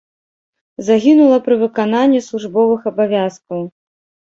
[0.87, 3.61] Загінула пры выкананні службовых абавязкаў.